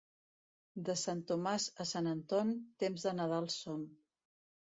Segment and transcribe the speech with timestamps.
[0.87, 2.55] De Sant Tomàs a Sant Anton,
[2.85, 3.87] temps de Nadal som.